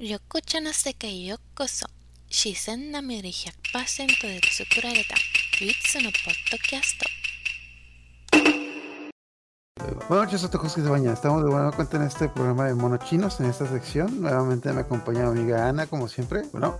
[0.00, 1.86] 緑茶の世界へようこそ
[2.28, 5.14] 自然なみり100%で作られた
[5.60, 7.13] 唯一のポッドキャスト
[10.06, 11.14] Buenas noches, Otojos que se bañan.
[11.14, 14.20] Estamos de buena cuenta en este programa de monochinos, en esta sección.
[14.20, 16.42] Nuevamente me acompaña mi amiga Ana, como siempre.
[16.52, 16.76] Bueno,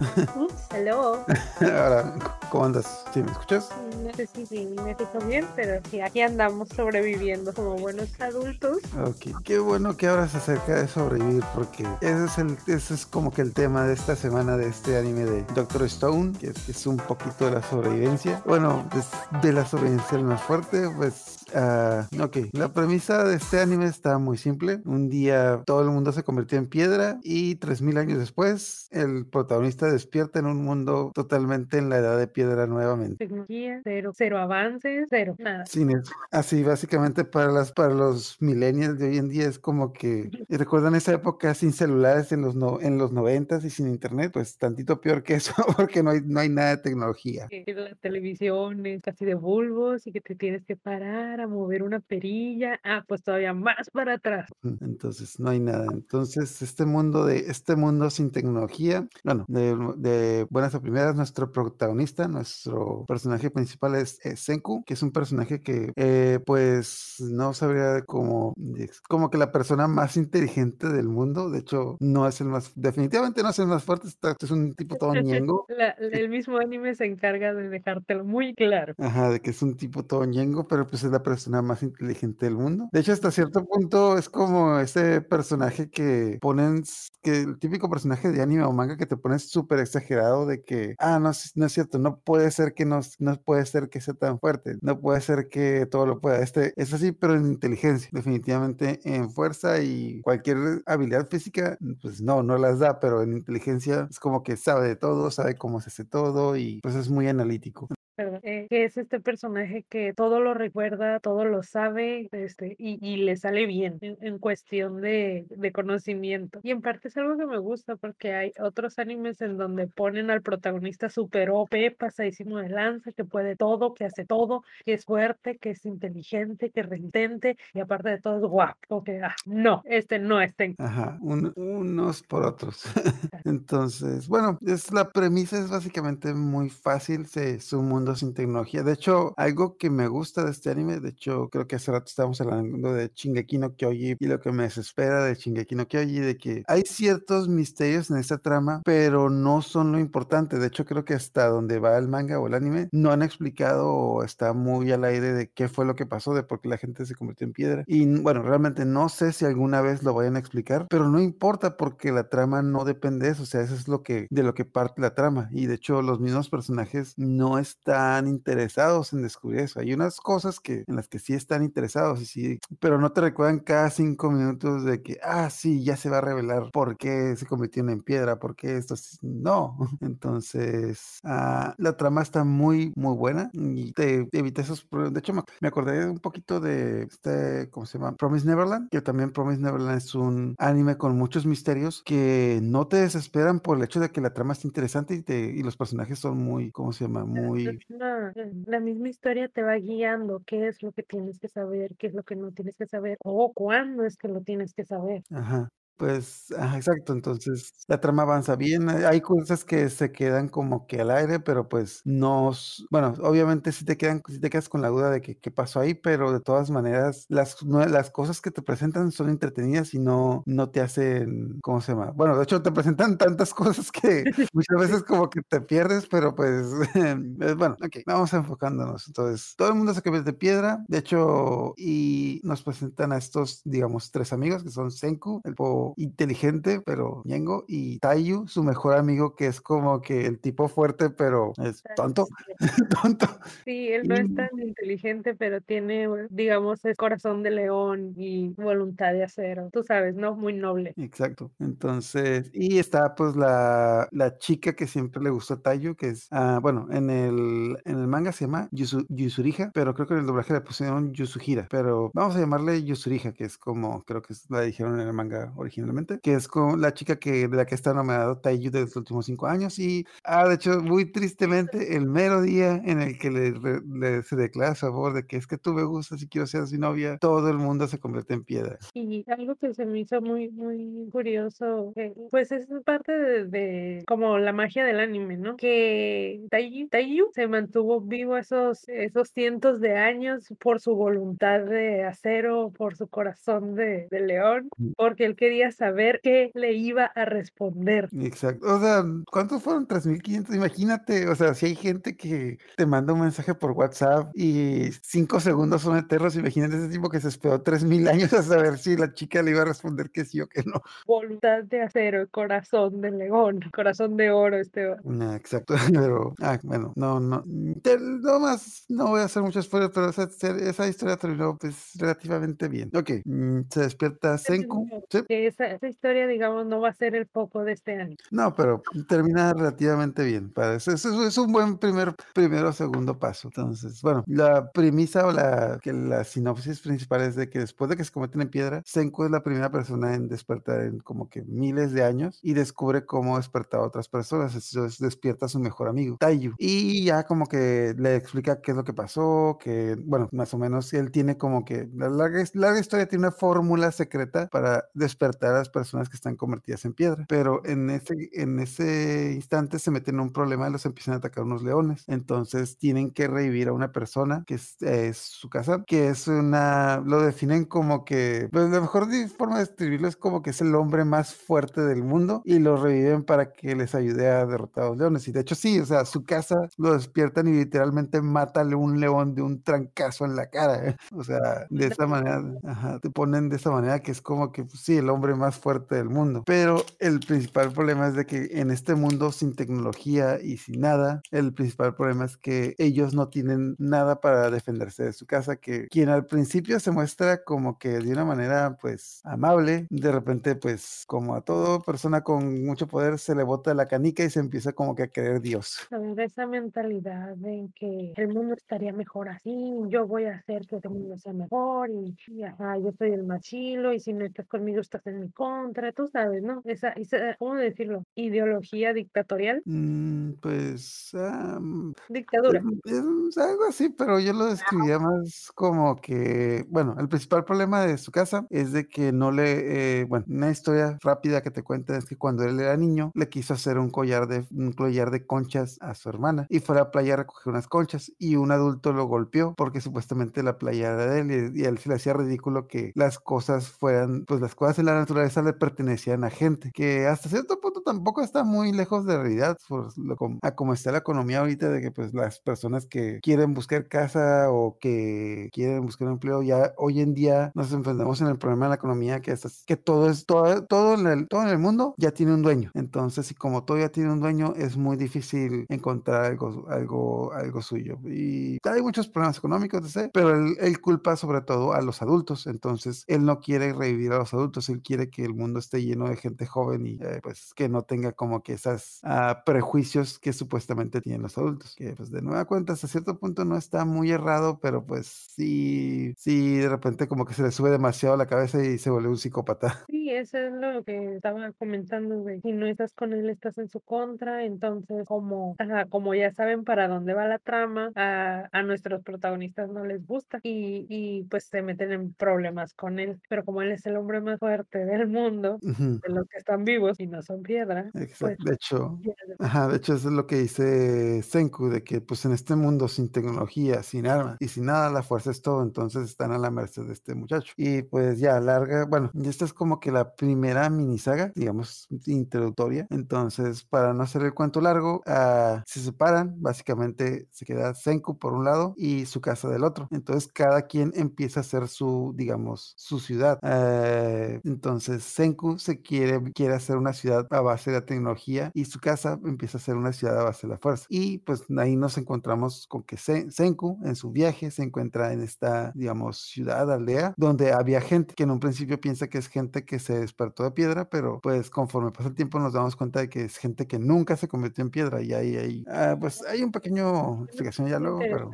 [0.70, 1.24] Hello.
[1.60, 2.16] ahora,
[2.50, 3.02] ¿cómo andas?
[3.14, 3.70] ¿Sí me escuchas?
[4.04, 8.80] No sé si sí, me escucho bien, pero sí, aquí andamos sobreviviendo como buenos adultos.
[9.02, 13.32] Ok, qué bueno que hablas acerca de sobrevivir, porque ese es, el, ese es como
[13.32, 16.72] que el tema de esta semana de este anime de Doctor Stone, que es, que
[16.72, 18.42] es un poquito de la sobrevivencia.
[18.44, 19.06] Bueno, es
[19.40, 24.36] de la sobrevivencia más fuerte, pues, ah, ok, la premisa de este anime está muy
[24.36, 24.80] simple.
[24.84, 29.86] Un día todo el mundo se convirtió en piedra y 3000 años después el protagonista
[29.92, 33.16] despierta en un mundo totalmente en la edad de piedra nuevamente.
[33.26, 35.64] Tecnología, cero, cero avances, cero, nada.
[35.66, 39.92] Sin es- así básicamente para las para los millennials de hoy en día es como
[39.92, 44.32] que recuerdan esa época sin celulares en los no, en los noventas y sin internet
[44.32, 47.94] pues tantito peor que eso porque no hay no hay nada de tecnología Que la
[47.96, 52.80] televisión es casi de bulbos y que te tienes que parar a mover una perilla.
[52.82, 54.50] Ah, pues todavía más para atrás.
[54.80, 60.46] entonces no hay nada entonces este mundo de este mundo sin tecnología bueno de, de
[60.50, 65.60] buenas a primeras nuestro protagonista nuestro personaje principal es, es Senku que es un personaje
[65.62, 71.50] que eh, pues no sabría cómo es como que la persona más inteligente del mundo
[71.50, 74.74] de hecho no es el más definitivamente no es el más fuerte está- es un
[74.74, 78.94] tipo todo ñengo La- el mismo anime se encarga de dejártelo muy claro.
[78.98, 82.46] Ajá, de que es un tipo todo ñengo, pero pues es la persona más inteligente
[82.46, 82.88] del mundo.
[82.94, 86.84] De hecho, hasta cierto punto es como ese personaje que ponen,
[87.22, 90.94] que el típico personaje de anime o manga que te pones súper exagerado de que,
[91.00, 94.14] ah, no, no es cierto, no puede ser que no, no puede ser que sea
[94.14, 96.38] tan fuerte, no puede ser que todo lo pueda.
[96.40, 102.44] Este es así, pero en inteligencia, definitivamente en fuerza y cualquier habilidad física, pues no,
[102.44, 105.88] no las da, pero en inteligencia es como que sabe de todo, sabe cómo se
[105.88, 107.88] hace todo y pues es muy analítico.
[108.16, 108.40] ¿Verdad?
[108.42, 113.16] Eh, que es este personaje que todo lo recuerda, todo lo sabe, este, y, y
[113.18, 116.60] le sale bien en, en cuestión de, de conocimiento.
[116.62, 120.30] Y en parte es algo que me gusta porque hay otros animes en donde ponen
[120.30, 125.04] al protagonista super OP, pasadísimo de lanza, que puede todo, que hace todo, que es
[125.04, 129.04] fuerte, que es inteligente, que es resistente, y aparte de todo es guapo.
[129.04, 132.84] Que, ah, no, este no es Ajá, un- unos por otros.
[133.44, 138.82] Entonces, bueno, es la premisa es básicamente muy fácil, se- es un sin tecnología.
[138.82, 142.06] De hecho, algo que me gusta de este anime, de hecho, creo que hace rato
[142.06, 146.20] estábamos hablando de Shingeki no Kyoji y lo que me desespera de Shingeki no Kyoji,
[146.20, 150.58] de que hay ciertos misterios en esta trama, pero no son lo importante.
[150.58, 153.88] De hecho, creo que hasta donde va el manga o el anime, no han explicado
[153.90, 156.78] o está muy al aire de qué fue lo que pasó, de por qué la
[156.78, 157.84] gente se convirtió en piedra.
[157.86, 161.76] Y bueno, realmente no sé si alguna vez lo vayan a explicar, pero no importa
[161.76, 164.54] porque la trama no depende de eso, o sea, eso es lo que de lo
[164.54, 167.93] que parte la trama y de hecho los mismos personajes no están
[168.26, 169.80] interesados en descubrir eso.
[169.80, 173.20] Hay unas cosas que en las que sí están interesados y sí, pero no te
[173.20, 177.36] recuerdan cada cinco minutos de que ah sí ya se va a revelar por qué
[177.36, 179.76] se convirtieron en piedra, por qué esto es- no.
[180.00, 185.14] Entonces ah, la trama está muy muy buena y te, te evita esos problemas.
[185.14, 188.16] De hecho me, acordé un poquito de este ¿cómo se llama?
[188.16, 192.96] Promise Neverland, que también Promise Neverland es un anime con muchos misterios que no te
[192.98, 196.18] desesperan por el hecho de que la trama es interesante y, te, y los personajes
[196.18, 197.24] son muy, ¿cómo se llama?
[197.24, 197.80] Muy...
[197.88, 198.32] La,
[198.66, 202.14] la misma historia te va guiando qué es lo que tienes que saber, qué es
[202.14, 205.22] lo que no tienes que saber, o cuándo es que lo tienes que saber.
[205.30, 205.68] Ajá.
[205.98, 210.88] Pues, ajá, exacto, entonces la trama avanza bien, eh, hay cosas que se quedan como
[210.88, 212.50] que al aire, pero pues no,
[212.90, 215.78] bueno, obviamente si te quedan, si te quedas con la duda de que qué pasó
[215.78, 220.42] ahí, pero de todas maneras las, las cosas que te presentan son entretenidas y no,
[220.46, 222.10] no te hacen, ¿cómo se llama?
[222.10, 226.34] Bueno, de hecho te presentan tantas cosas que muchas veces como que te pierdes, pero
[226.34, 226.66] pues,
[226.96, 227.14] eh,
[227.56, 232.40] bueno, ok, vamos enfocándonos, entonces, todo el mundo se convierte de piedra, de hecho, y
[232.42, 237.64] nos presentan a estos, digamos, tres amigos que son Senku, el po inteligente, pero ñengo,
[237.68, 242.26] y Taiyu, su mejor amigo, que es como que el tipo fuerte, pero es tonto,
[243.02, 243.26] tonto.
[243.64, 249.12] Sí, él no es tan inteligente, pero tiene, digamos, es corazón de león y voluntad
[249.12, 249.68] de acero.
[249.72, 250.34] Tú sabes, ¿no?
[250.34, 250.92] Muy noble.
[250.96, 251.50] Exacto.
[251.58, 256.28] Entonces, y está pues la, la chica que siempre le gustó a Taiyu, que es,
[256.30, 260.20] ah, bueno, en el, en el manga se llama Yusu- Yusuriha, pero creo que en
[260.20, 264.32] el doblaje le pusieron Yusuhira, pero vamos a llamarle Yusuriha, que es como, creo que
[264.34, 265.73] es- la dijeron en el manga original.
[265.82, 268.96] Originalmente, que es con la chica que de la que está enamorado Taiyu desde los
[268.96, 273.30] últimos cinco años y, ah, de hecho, muy tristemente, el mero día en el que
[273.30, 276.46] le, le- se declara a favor de que es que tú me gustas y quiero
[276.46, 278.78] ser su novia, todo el mundo se convierte en piedra.
[278.94, 284.04] Y algo que se me hizo muy, muy curioso, eh, pues es parte de, de
[284.06, 285.56] como la magia del anime, ¿no?
[285.56, 292.04] Que Taiyu, Taiyu se mantuvo vivo esos, esos cientos de años por su voluntad de
[292.04, 294.92] acero, por su corazón de, de león, Mm.
[294.96, 298.08] porque él quería saber qué le iba a responder.
[298.20, 298.66] Exacto.
[298.66, 299.86] O sea, ¿cuántos fueron?
[299.86, 300.54] 3.500.
[300.54, 305.40] Imagínate, o sea, si hay gente que te manda un mensaje por WhatsApp y cinco
[305.40, 309.12] segundos son eternos, imagínate ese tipo que se esperó 3.000 años a saber si la
[309.12, 310.80] chica le iba a responder que sí o que no.
[311.06, 314.94] Voluntad de acero, corazón de león, corazón de oro, este.
[315.20, 317.42] Ah, exacto, pero, ah, bueno, no, no,
[317.82, 321.92] te- no más, no voy a hacer mucho spoiler, pero esa, esa historia terminó pues
[321.98, 322.90] relativamente bien.
[322.94, 325.18] Ok, mm, se despierta Senku, ¿sí?
[325.54, 328.16] Esa, esa historia, digamos, no va a ser el foco de este año.
[328.32, 330.50] No, pero termina relativamente bien.
[330.50, 333.48] Para eso, eso es un buen primer, primero o segundo paso.
[333.48, 337.96] Entonces, bueno, la premisa o la, que la sinopsis principal es de que después de
[337.96, 341.42] que se convierten en piedra, Senku es la primera persona en despertar en como que
[341.42, 344.54] miles de años y descubre cómo despertar a otras personas.
[344.54, 346.54] Entonces despierta a su mejor amigo, Taiyu.
[346.58, 350.58] Y ya como que le explica qué es lo que pasó, que, bueno, más o
[350.58, 355.43] menos él tiene como que, la larga, larga historia tiene una fórmula secreta para despertar
[355.50, 357.24] a las personas que están convertidas en piedra.
[357.28, 361.16] Pero en ese, en ese instante se meten en un problema y los empiezan a
[361.18, 362.04] atacar unos leones.
[362.06, 367.02] Entonces tienen que revivir a una persona que es, es su casa, que es una,
[367.04, 370.74] lo definen como que, pues la mejor forma de describirlo es como que es el
[370.74, 374.88] hombre más fuerte del mundo y lo reviven para que les ayude a derrotar a
[374.88, 375.28] los leones.
[375.28, 379.34] Y de hecho sí, o sea, su casa lo despiertan y literalmente mátale un león
[379.34, 380.88] de un trancazo en la cara.
[380.88, 380.96] ¿eh?
[381.12, 384.64] O sea, de esa manera, ajá, te ponen de esa manera que es como que,
[384.64, 386.42] pues, sí, el hombre más fuerte del mundo.
[386.46, 391.22] Pero el principal problema es de que en este mundo sin tecnología y sin nada,
[391.30, 395.88] el principal problema es que ellos no tienen nada para defenderse de su casa, que
[395.88, 401.04] quien al principio se muestra como que de una manera pues amable, de repente pues
[401.06, 404.72] como a todo persona con mucho poder se le bota la canica y se empieza
[404.72, 405.78] como que a creer Dios.
[405.90, 410.76] A esa mentalidad de que el mundo estaría mejor así, yo voy a hacer que
[410.76, 414.24] el mundo sea mejor y, y, ajá, yo soy el más chilo y si no
[414.24, 416.62] estás conmigo estás en mi contra, tú sabes, ¿no?
[416.64, 418.04] Esa, esa ¿cómo decirlo?
[418.14, 422.62] Ideología dictatorial, Mm, pues mm, dictadura.
[422.84, 427.82] Es, es algo así, pero yo lo describía más como que, bueno, el principal problema
[427.84, 431.62] de su casa es de que no le, eh, bueno, una historia rápida que te
[431.62, 435.10] cuenta es que cuando él era niño le quiso hacer un collar de, un collar
[435.10, 438.36] de conchas a su hermana y fue a la playa a recoger unas conchas y
[438.36, 441.78] un adulto lo golpeó porque supuestamente la playa era de él y, y a él
[441.78, 445.52] se le hacía ridículo que las cosas fueran, pues las cosas en la naturaleza le
[445.52, 450.16] pertenecían a gente, que hasta cierto punto tampoco está muy lejos de realidad, por lo,
[450.42, 454.50] a como está la economía ahorita de que pues las personas que quieren buscar casa
[454.50, 458.70] o que quieren buscar empleo ya hoy en día nos enfrentamos en el problema de
[458.70, 461.94] la economía que, es, que todo es todo, todo, en el, todo en el mundo
[461.98, 462.70] ya tiene un dueño.
[462.74, 467.62] Entonces y como todo ya tiene un dueño es muy difícil encontrar algo algo algo
[467.62, 467.98] suyo.
[468.06, 472.46] Y hay muchos problemas económicos pero él, él culpa sobre todo a los adultos.
[472.46, 476.08] Entonces él no quiere revivir a los adultos él quiere que el mundo esté lleno
[476.08, 480.32] de gente joven y eh, pues que no tenga como que esas ah, prejuicios que
[480.32, 481.74] supuestamente tienen los adultos.
[481.76, 486.14] Que pues de nueva cuenta hasta cierto punto no está muy errado, pero pues sí,
[486.16, 489.18] sí de repente como que se le sube demasiado la cabeza y se vuelve un
[489.18, 489.84] psicópata.
[489.94, 493.68] Sí, eso es lo que estaba comentando, de si no estás con él, estás en
[493.70, 495.56] su contra, entonces como,
[495.88, 500.40] como ya saben para dónde va la trama, a, a nuestros protagonistas no les gusta
[500.42, 504.20] y, y pues se meten en problemas con él, pero como él es el hombre
[504.20, 508.38] más fuerte del mundo, Ujú, de los que están vivos y no son piedra, pues
[508.38, 508.44] Exacto.
[508.44, 508.98] De hecho.
[509.38, 512.88] Ajá, de hecho eso es lo que dice Senku, de que pues en este mundo
[512.88, 516.50] sin tecnología, sin armas y sin nada, la fuerza es todo, entonces están a la
[516.50, 517.52] merced de este muchacho.
[517.56, 522.86] Y pues ya larga, bueno, esta es como que la primera minisaga, digamos, introductoria.
[522.90, 528.32] Entonces, para no hacer el cuento largo, ah, se separan, básicamente se queda Senku por
[528.34, 529.88] un lado y su casa del otro.
[529.90, 533.38] Entonces, cada quien empieza a hacer su, digamos, su ciudad.
[533.42, 538.64] Eh, entonces, Senku se quiere, quiere hacer una ciudad a base de la tecnología y
[538.64, 540.86] su casa empieza a ser una ciudad a base de la fuerza.
[540.88, 545.72] Y pues ahí nos encontramos con que Senku en su viaje se encuentra en esta,
[545.74, 549.78] digamos, ciudad, aldea, donde había gente que en un principio piensa que es gente que
[549.78, 553.24] se despertó de piedra, pero pues conforme pasa el tiempo nos damos cuenta de que
[553.24, 556.52] es gente que nunca se convirtió en piedra y ahí, ahí ah, pues hay un
[556.52, 558.30] pequeño explicación ya luego, pero...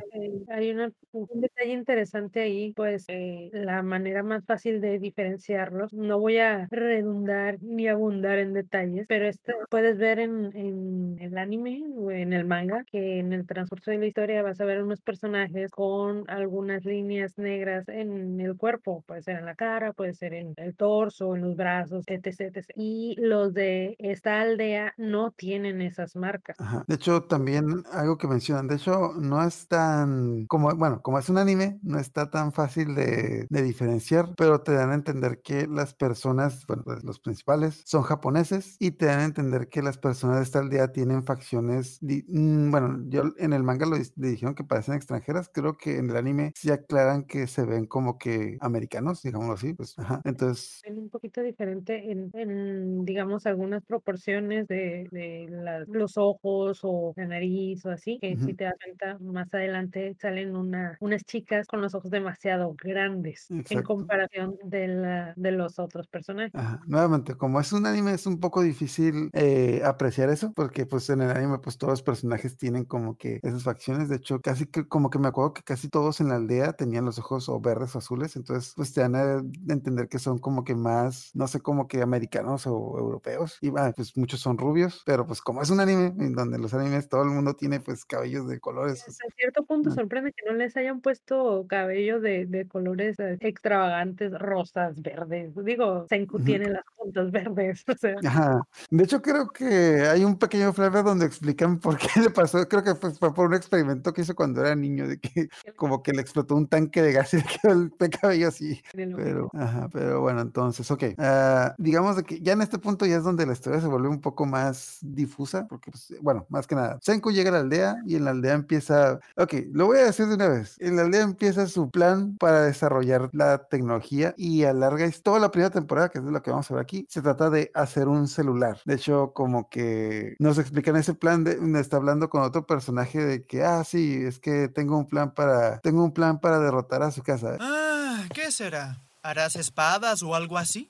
[0.49, 0.93] Hay un
[1.41, 7.57] detalle interesante ahí, pues eh, la manera más fácil de diferenciarlos, no voy a redundar
[7.61, 12.45] ni abundar en detalles, pero esto puedes ver en, en el anime o en el
[12.45, 16.85] manga que en el transcurso de la historia vas a ver unos personajes con algunas
[16.85, 21.35] líneas negras en el cuerpo, puede ser en la cara, puede ser en el torso,
[21.35, 22.41] en los brazos, etc.
[22.41, 22.71] etc.
[22.75, 26.57] Y los de esta aldea no tienen esas marcas.
[26.87, 31.29] De hecho, también algo que mencionan, de hecho, no es tan como, bueno, como es
[31.29, 35.67] un anime, no está tan fácil de, de diferenciar, pero te dan a entender que
[35.67, 39.97] las personas, bueno, pues, los principales son japoneses y te dan a entender que las
[39.97, 44.63] personas de esta aldea tienen facciones, mm, bueno, yo en el manga lo dijeron que
[44.63, 49.21] parecen extranjeras, creo que en el anime sí aclaran que se ven como que americanos,
[49.21, 50.81] digámoslo así, pues, ajá, entonces...
[50.87, 57.89] Un poquito diferente en, digamos, algunas proporciones de, de los ojos o la nariz o
[57.89, 62.11] así, que si te das cuenta, más adelante salen una, unas chicas con los ojos
[62.11, 66.53] demasiado grandes en comparación de, la, de los otros personajes.
[66.53, 66.81] Ajá.
[66.85, 71.21] Nuevamente, como es un anime, es un poco difícil eh, apreciar eso, porque pues en
[71.21, 74.85] el anime, pues todos los personajes tienen como que esas facciones, de hecho, casi que
[74.85, 77.95] como que me acuerdo que casi todos en la aldea tenían los ojos o verdes
[77.95, 81.61] o azules, entonces pues te dan a entender que son como que más, no sé,
[81.61, 85.79] como que americanos o europeos, y pues muchos son rubios, pero pues como es un
[85.79, 89.05] anime, en donde los animes todo el mundo tiene pues cabellos de colores.
[89.07, 94.31] Hasta cierto punto sorprende que no les hayan puesto cabello de, de colores eh, extravagantes,
[94.37, 98.15] rosas, verdes, digo, Senku tiene las puntas verdes, o sea.
[98.25, 98.61] Ajá.
[98.89, 102.83] De hecho creo que hay un pequeño flavor donde explican por qué le pasó, creo
[102.83, 106.13] que fue, fue por un experimento que hizo cuando era niño, de que como que
[106.13, 108.81] le explotó un tanque de gas y le quedó el cabello así.
[108.93, 111.03] Pero, ajá, pero bueno, entonces, ok.
[111.17, 114.09] Uh, digamos de que ya en este punto ya es donde la historia se vuelve
[114.09, 117.97] un poco más difusa, porque, pues, bueno, más que nada, Senku llega a la aldea
[118.05, 121.03] y en la aldea empieza, ok, lo voy a decir de una vez, en la
[121.03, 126.19] aldea empieza su plan para desarrollar la tecnología y alarga toda la primera temporada, que
[126.19, 128.79] es lo que vamos a ver aquí, se trata de hacer un celular.
[128.85, 133.45] De hecho, como que nos explican ese plan de, está hablando con otro personaje de
[133.45, 137.11] que, ah, sí, es que tengo un plan para, tengo un plan para derrotar a
[137.11, 137.57] su casa.
[137.59, 138.97] Ah, ¿qué será?
[139.23, 140.89] ¿Harás espadas o algo así?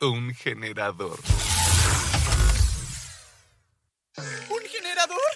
[0.00, 1.18] Un generador.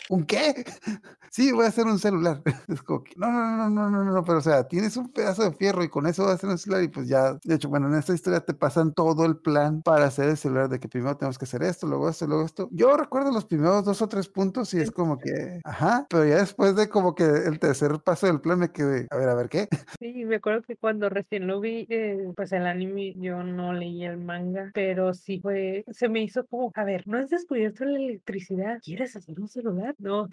[0.08, 0.64] ¿Un qué?
[1.34, 2.42] Sí, voy a hacer un celular.
[2.68, 5.42] Es como que, no, no, no, no, no, no, pero o sea, tienes un pedazo
[5.42, 7.68] de fierro y con eso vas a hacer un celular y pues ya, de hecho,
[7.68, 10.88] bueno, en esta historia te pasan todo el plan para hacer el celular de que
[10.88, 12.68] primero tenemos que hacer esto, luego esto, luego esto.
[12.70, 16.36] Yo recuerdo los primeros dos o tres puntos y es como que, ajá, pero ya
[16.36, 19.48] después de como que el tercer paso del plan me quedé, a ver, a ver,
[19.48, 19.66] ¿qué?
[19.98, 24.04] Sí, me acuerdo que cuando recién lo vi, eh, pues el anime, yo no leí
[24.04, 27.98] el manga, pero sí fue, se me hizo como, a ver, no has descubierto la
[27.98, 29.93] electricidad, ¿quieres hacer un celular?
[29.98, 30.28] No, o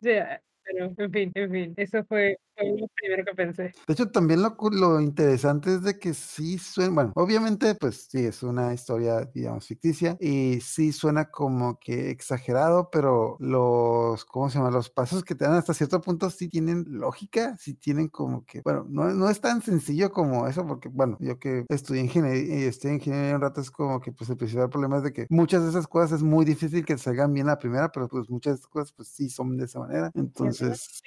[0.00, 2.38] sea, pero en fin, en fin, eso fue
[2.70, 3.62] fue lo primero que pensé.
[3.86, 8.24] De hecho, también lo, lo interesante es de que sí suena, bueno, obviamente, pues sí,
[8.24, 14.58] es una historia, digamos, ficticia y sí suena como que exagerado, pero los, ¿cómo se
[14.58, 14.70] llama?
[14.70, 18.60] Los pasos que te dan hasta cierto punto sí tienen lógica, sí tienen como que,
[18.62, 22.70] bueno, no, no es tan sencillo como eso, porque, bueno, yo que estudié ingeniería y
[22.86, 25.62] en ingeniería un rato es como que, pues el principal problema es de que muchas
[25.64, 28.58] de esas cosas es muy difícil que salgan bien la primera, pero pues muchas de
[28.60, 30.10] esas cosas, pues sí son de esa manera.
[30.14, 31.02] Entonces,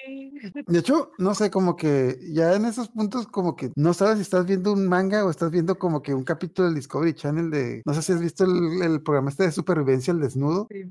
[0.67, 4.21] de hecho, no sé, como que ya en esos puntos como que no sabes si
[4.21, 7.81] estás viendo un manga o estás viendo como que un capítulo del Discovery Channel de,
[7.85, 10.67] no sé si has visto el, programa este de supervivencia al desnudo.
[10.69, 10.83] Sí,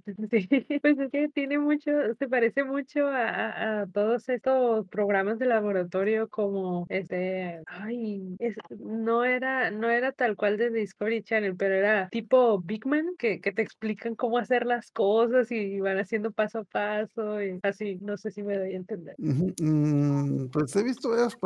[0.80, 6.28] pues es que tiene mucho, se parece mucho a, a, todos estos programas de laboratorio
[6.28, 12.08] como este, ay, es, no era, no era tal cual de Discovery Channel, pero era
[12.08, 16.60] tipo Big Man, que, que te explican cómo hacer las cosas y van haciendo paso
[16.60, 19.14] a paso y así, no sé si me doy a entender.
[19.18, 19.52] Mm,
[20.52, 21.36] pues he visto varios,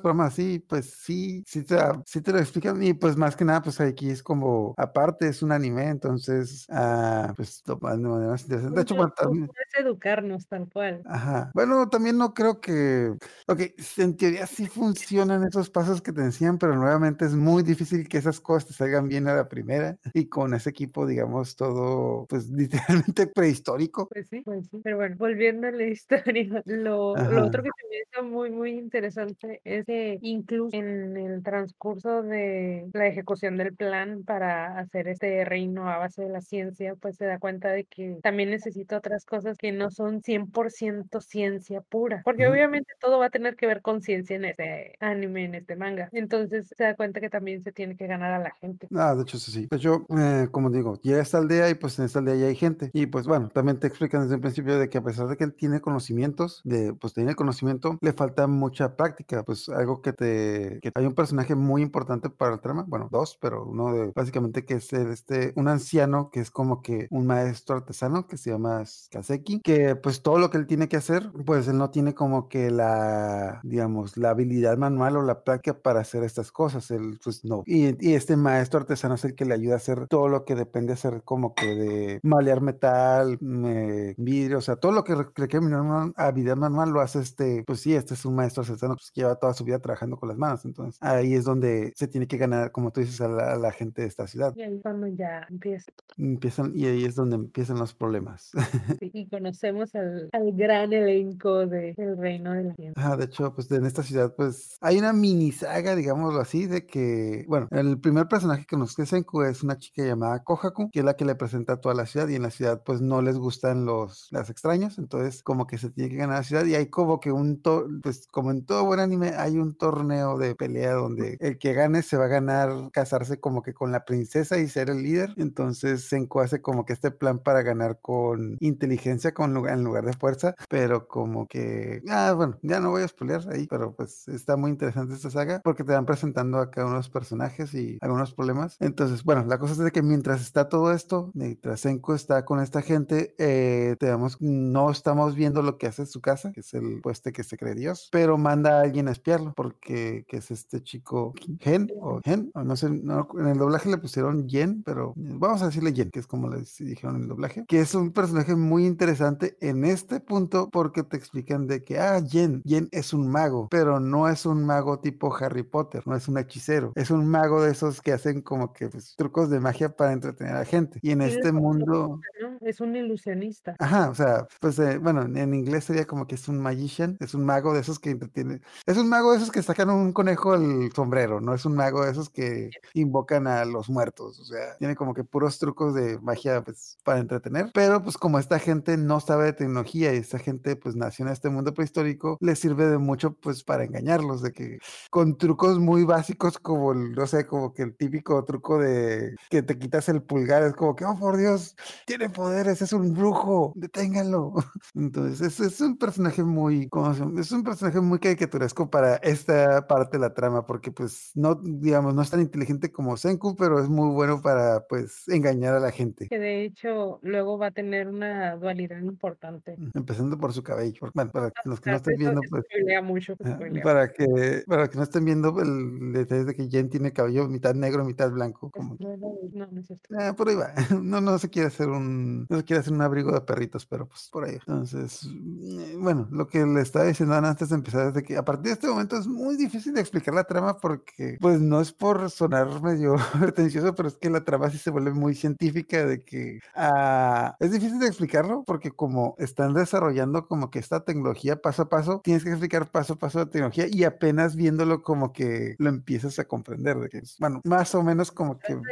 [0.00, 3.62] programas así, pues sí, sí te, sí te lo explican y pues más que nada,
[3.62, 8.76] pues aquí es como, aparte es un anime, entonces, ah, pues de manera más interesante.
[8.76, 9.50] De hecho, bueno, también...
[9.78, 11.02] Educarnos tal cual.
[11.06, 11.50] Ajá.
[11.54, 13.14] Bueno, también no creo que,
[13.46, 13.60] ok,
[13.98, 18.18] en teoría sí funcionan esos pasos que te enseñan, pero nuevamente es muy difícil que
[18.18, 22.48] esas cosas te salgan bien a la primera y con ese equipo, digamos, todo, pues
[22.50, 24.08] literalmente prehistórico.
[24.08, 24.80] Pues sí, pues sí.
[24.82, 27.70] Pero bueno, volviendo a la historia, lo, lo otro que
[28.10, 34.24] está muy, muy interesante es que incluso en el transcurso de la ejecución del plan
[34.24, 38.18] para hacer este reino a base de la ciencia, pues se da cuenta de que
[38.22, 43.30] también necesita otras cosas que no son 100% ciencia pura, porque obviamente todo va a
[43.30, 46.08] tener que ver con ciencia en este anime, en este manga.
[46.12, 48.88] Entonces se da cuenta que también se tiene que ganar a la gente.
[48.94, 49.68] Ah, de hecho, sí, sí.
[49.70, 52.46] De hecho, eh, como digo, llega a esta aldea y pues en esta aldea ya
[52.46, 52.90] hay gente.
[52.92, 55.44] Y pues bueno, también te explican desde el principio de que a pesar de que
[55.44, 59.42] él tiene conocimientos, de pues tiene conocimiento, le falta mucha práctica.
[59.44, 60.78] Pues algo que te...
[60.82, 64.64] que hay un personaje muy importante para el trama, bueno, dos, pero uno de básicamente
[64.64, 68.50] que es el, este, un anciano que es como que un maestro artesano que se
[68.50, 72.14] llama Kaseki, que pues todo lo que él tiene que hacer, pues él no tiene
[72.14, 77.18] como que la, digamos, la habilidad manual o la práctica para hacer estas cosas, él
[77.22, 77.62] pues no.
[77.66, 80.54] Y, y este maestro artesano es el que le ayuda a hacer todo lo que
[80.54, 85.26] depende hacer como que de malear metal, me- vidrio, o sea, todo lo que re-
[85.34, 89.10] requiere una habilidad manual lo hace este, pues sí, este es un maestro artesano pues,
[89.10, 92.26] que lleva toda su vida trabajando con las manos, entonces ahí es donde se tiene
[92.26, 94.52] que ganar, como tú dices, a la, a la gente de esta ciudad.
[94.56, 95.90] Y ahí cuando ya empieza.
[96.16, 98.50] Empiezan, y ahí es donde empiezan los problemas.
[99.00, 103.02] sí, Y conocemos al, al gran elenco de El Reino de la Ciencia.
[103.02, 106.86] Ajá, de hecho, pues en esta ciudad, pues hay una mini saga, digámoslo así, de
[106.86, 111.04] que, bueno, el primer personaje que nos Senku es una chica llamada Kohaku, que es
[111.04, 113.38] la que le presenta a toda la ciudad, y en la ciudad, pues no les
[113.38, 116.86] gustan los las extraños, entonces como que se tiene que ganar la ciudad, y hay
[116.86, 120.94] como que un, to- pues como en todo buen anime, hay un torneo de pelea
[120.94, 124.68] donde el que gane se va a ganar casarse como que con la princesa y
[124.68, 129.54] ser el líder, entonces Senku hace como que este plan para ganar con inteligencia con
[129.54, 133.48] lugar, en lugar de fuerza, pero como que, ah, bueno, ya no voy a spoilear
[133.50, 136.96] ahí, pero pues está muy interesante esta saga porque te van presentando a cada uno
[136.96, 138.76] de los personajes y algunos problemas.
[138.80, 142.60] Entonces, bueno, la cosa es de que mientras está todo esto, mientras Senku está con
[142.60, 146.74] esta gente, eh, te damos, no estamos viendo lo que hace su casa, que es
[146.74, 150.50] el pueste que se cree Dios, pero manda a alguien a espiarlo porque que es
[150.50, 154.82] este chico Gen o Gen, o no sé, no, en el doblaje le pusieron Yen,
[154.82, 157.94] pero vamos a decirle Yen, que es como le dijeron en el doblaje, que es
[157.94, 162.88] un personaje muy interesante en este punto porque te explican de que, ah, Yen, Yen
[162.92, 166.92] es un mago, pero no es un mago tipo Harry Potter, no es un hechicero,
[166.94, 170.54] es un mago de esos que hacen como que pues, trucos de magia para entretener
[170.54, 170.98] a la gente.
[171.02, 172.20] Y en este mundo...
[172.60, 173.74] Es un ilusionista.
[173.78, 177.34] Ajá, o sea, pues eh, bueno, en inglés sería como que es un magician, es
[177.34, 180.52] un mago de esos que entretiene, es un mago de esos que sacan un conejo
[180.52, 184.76] al sombrero, no es un mago de esos que invocan a los muertos, o sea,
[184.78, 188.96] tiene como que puros trucos de magia pues para entretener, pero pues como esta gente
[188.96, 192.86] no sabe de tecnología y esta gente pues nació en este mundo prehistórico, les sirve
[192.86, 194.78] de mucho pues para engañarlos, de que
[195.10, 199.62] con trucos muy básicos como el, no sé, como que el típico truco de que
[199.62, 201.76] te quitas el pulgar, es como que, oh por Dios,
[202.06, 204.54] tiene poderes, es un brujo, deténganlo.
[204.94, 207.40] Entonces, es, es un personaje muy, ¿cómo se llama?
[207.50, 212.14] Es un personaje muy caricaturesco para esta parte de la trama, porque pues no, digamos,
[212.14, 215.90] no es tan inteligente como Senku, pero es muy bueno para pues engañar a la
[215.90, 216.28] gente.
[216.28, 219.76] Que de hecho luego va a tener una dualidad importante.
[219.94, 221.10] Empezando por su cabello.
[221.12, 222.62] Bueno, para los que no estén viendo, pues
[223.02, 223.34] mucho.
[223.82, 227.74] Para que, para que no estén viendo el detalle de que Jen tiene cabello mitad
[227.74, 230.08] negro, mitad blanco, como No, no, es cierto.
[230.16, 230.72] Ah, por ahí va.
[231.02, 234.06] No, no se quiere hacer un, no se quiere hacer un abrigo de perritos, pero
[234.06, 234.54] pues por ahí.
[234.54, 238.44] Entonces, mm, bueno, lo que le estaba diciendo Ana antes de empezar de que a
[238.44, 241.92] partir de este momento es muy difícil de explicar la trama porque, pues no es
[241.92, 246.20] por sonar medio pretencioso, pero es que la trama sí se vuelve muy científica de
[246.24, 251.82] que ah, es difícil de explicarlo porque como están desarrollando como que esta tecnología paso
[251.82, 255.74] a paso, tienes que explicar paso a paso la tecnología y apenas viéndolo como que
[255.78, 258.84] lo empiezas a comprender de que es, bueno, más o menos como que, de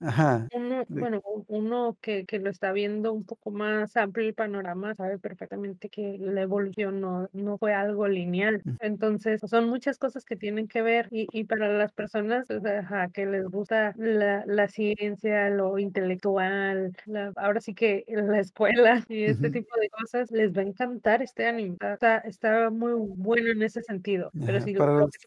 [0.00, 0.48] ajá.
[0.54, 4.94] Uno, de- bueno, uno que, que lo está viendo un poco más amplio el panorama
[4.94, 8.62] sabe perfectamente que la evolución no, no fue algo lineal.
[8.80, 12.80] Entonces, son muchas cosas que tienen que ver y, y para las personas o sea,
[12.80, 19.04] ajá, que les gusta la, la ciencia, lo intelectual, la- ahora sí que la escuela
[19.08, 21.76] y este tipo de cosas, les va a encantar este anime.
[21.80, 24.30] Está, está muy bueno en ese sentido.
[24.46, 25.18] Pero si para lo los- que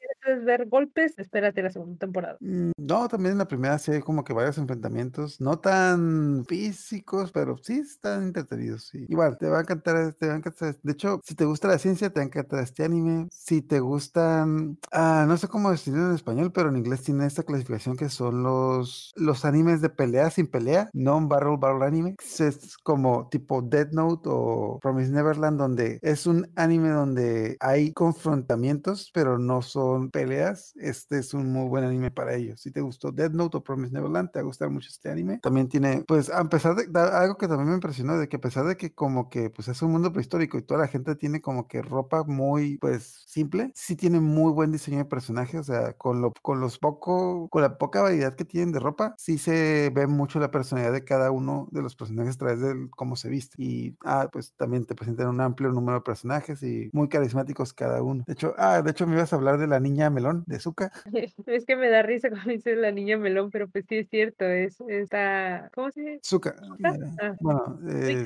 [0.43, 2.37] ver golpes, espérate la segunda temporada.
[2.39, 7.31] Mm, No, también en la primera sí hay como que varios enfrentamientos, no tan físicos,
[7.31, 8.85] pero sí están entretenidos.
[8.91, 9.05] sí.
[9.09, 10.75] Igual, te va a encantar, te va a encantar.
[10.83, 13.27] De hecho, si te gusta la ciencia, te va a encantar este anime.
[13.31, 17.43] Si te gustan, ah, no sé cómo decirlo en español, pero en inglés tiene esta
[17.43, 22.15] clasificación que son los, los animes de pelea sin pelea, non-barrel barrel anime.
[22.39, 29.11] Es como tipo Death Note o Promise Neverland, donde es un anime donde hay confrontamientos,
[29.13, 30.24] pero no son peleas.
[30.31, 32.61] Este es un muy buen anime para ellos.
[32.61, 35.39] Si te gustó Death Note o Promise Neverland, te va a gustar mucho este anime.
[35.41, 38.65] También tiene, pues, a pesar de algo que también me impresionó, de que a pesar
[38.65, 41.67] de que como que pues es un mundo prehistórico y toda la gente tiene como
[41.67, 43.71] que ropa muy, pues, simple.
[43.75, 47.61] Sí tiene muy buen diseño de personaje, o sea, con, lo, con los poco, con
[47.61, 51.31] la poca variedad que tienen de ropa, sí se ve mucho la personalidad de cada
[51.31, 53.55] uno de los personajes a través de cómo se viste.
[53.61, 58.01] Y, ah, pues también te presentan un amplio número de personajes y muy carismáticos cada
[58.01, 58.23] uno.
[58.27, 60.91] De hecho, ah, de hecho me ibas a hablar de la niña melón, de Zuka.
[61.47, 64.45] Es que me da risa cuando dices la niña melón, pero pues sí es cierto,
[64.45, 66.21] es esta, ¿cómo se dice?
[66.23, 66.55] ¿Zuka?
[66.79, 68.23] eh, Ah, bueno, eh.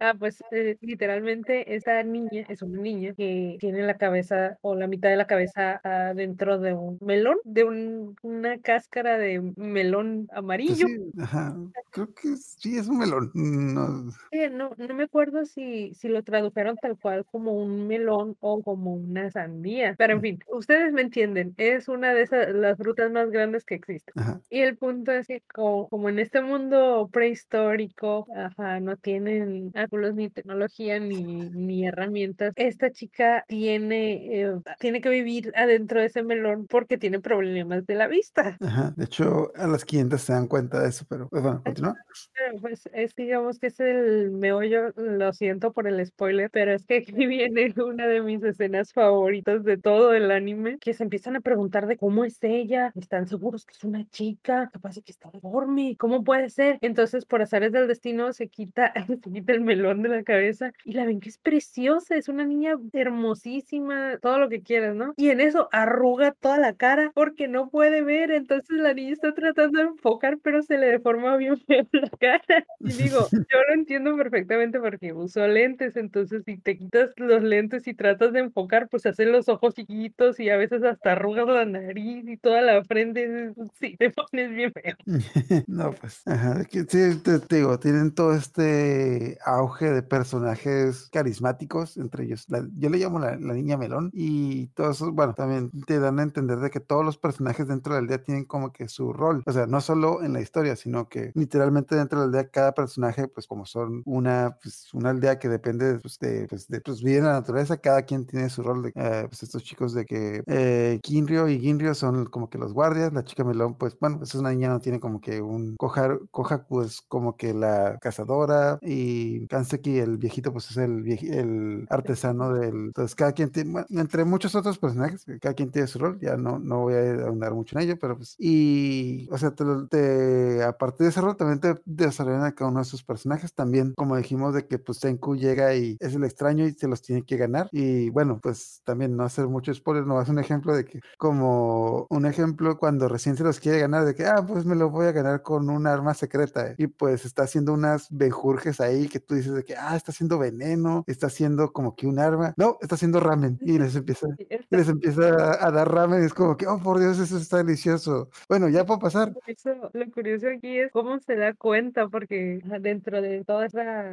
[0.00, 4.86] Ah, pues eh, literalmente esta niña es una niña que tiene la cabeza o la
[4.86, 10.28] mitad de la cabeza ah, dentro de un melón, de un- una cáscara de melón
[10.64, 10.86] Pues amarillo.
[10.88, 11.56] sí, ajá,
[11.90, 13.30] creo que sí es un melón.
[13.34, 18.36] No, Eh, no, no me acuerdo si, si lo tradujeron tal cual como un melón
[18.40, 22.76] o como una sandía, pero en fin, ustedes me entienden, es una de esas, las
[22.76, 24.12] frutas más grandes que existen.
[24.16, 24.40] ajá.
[24.50, 30.14] Y el punto es que como, como en este mundo prehistórico, ajá, no tienen árboles
[30.14, 36.22] ni tecnología ni, ni herramientas, esta chica tiene, eh, tiene que vivir adentro de ese
[36.22, 38.56] melón porque tiene problemas de la vista.
[38.60, 41.96] Ajá, de hecho, a las 500 se dan cuenta de eso, pero pues, bueno, continúa.
[42.34, 46.84] Pero, Pues es digamos que es el meollo, lo siento por el spoiler, pero es
[46.86, 51.34] que aquí viene una de mis escenas favoritas de todo el anime, que se empiezan
[51.34, 55.10] a preguntar de cómo es ella, están seguros que es una chica, capaz de que
[55.10, 56.78] está deforme, ¿cómo puede ser?
[56.82, 60.92] Entonces, por azares del destino, se quita, se quita el melón de la cabeza y
[60.92, 65.14] la ven que es preciosa, es una niña hermosísima, todo lo que quieras, ¿no?
[65.16, 69.34] Y en eso arruga toda la cara porque no puede ver, entonces la niña está
[69.34, 72.66] tratando de enfocar, pero se le deforma bien feo la cara.
[72.80, 77.88] Y digo, yo lo entiendo perfectamente porque uso lentes, entonces si te quitas los lentes
[77.88, 81.64] y tratas de enfocar, pues hacen los ojos chiquitos y a veces hasta arrugas la
[81.64, 84.96] nariz y toda la frente, sí, te pones bien feo.
[85.66, 92.46] No, pues, ajá, sí, te, digo, tienen todo este auge de personajes carismáticos, entre ellos,
[92.76, 96.70] yo le llamo la, niña melón, y todos bueno, también te dan a entender de
[96.70, 99.66] que todos los personajes dentro de la aldea tienen como que su rol, o sea,
[99.66, 103.46] no solo en la historia, sino que literalmente dentro de la aldea cada personaje, pues
[103.46, 107.32] como son una, pues, una aldea que depende pues, de, pues, de, pues, en la
[107.32, 111.48] naturaleza, cada quien tiene su rol, de, eh, pues estos chicos de que eh, Kinryo
[111.48, 114.50] y Ginryo son como que los guardias, la chica melón, pues bueno, pues es una
[114.50, 119.98] niña, no tiene como que un Koharu- Kohaku es como que la cazadora y Kanseki
[119.98, 124.54] el viejito pues es el, el artesano del, entonces cada quien tiene, bueno, entre muchos
[124.54, 127.84] otros personajes, cada quien tiene su rol, ya no, no voy a ahondar mucho en
[127.84, 132.52] ello, pero pues, y, o sea, te, a partir de ese rol también te desarrollan
[132.52, 136.14] cada uno de sus personajes, también como dijimos de que pues Senku llega y es
[136.14, 139.72] el extraño y se los tiene que ganar, y bueno, pues también no hacer mucho
[139.74, 143.78] spoiler, no es un ejemplo de que, como un ejemplo cuando recién se los quiere
[143.80, 146.86] ganar, de que, ah, pues me lo voy a ganar con un arma secreta, y
[146.86, 151.04] pues está haciendo unas benjurjes ahí que tú dices de que, ah, está haciendo veneno,
[151.06, 154.26] está haciendo como que un arma, no, está haciendo ramen, y les empieza
[154.70, 157.58] Y les empieza a, dar ramen, y es como que, oh, por Dios, eso está
[157.58, 158.30] delicioso.
[158.48, 159.32] Bueno, ya puedo pasar.
[159.46, 164.10] Eso, lo curioso aquí es cómo se da cuenta, porque ajá, dentro de toda esa